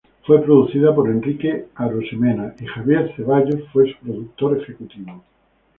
[0.25, 5.23] Fue producida por Enrique Arosemena y Javier Ceballos fue su productor ejecutivo.